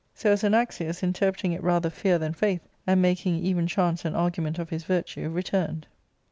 So 0.15 0.31
as 0.31 0.41
Anaxius, 0.43 1.03
interpreting 1.03 1.51
it 1.51 1.61
rather 1.61 1.91
fear 1.91 2.17
than 2.17 2.33
faith, 2.33 2.67
and 2.87 3.03
making 3.03 3.35
even 3.35 3.67
chance 3.67 4.03
an 4.03 4.15
argument 4.15 4.57
of 4.57 4.71
his 4.71 4.83
virtue, 4.83 5.29
returned, 5.29 5.85
and, 5.85 5.85
ARCADIA, 5.85 5.89
^Bodk 5.89 5.89
III. 5.89 5.97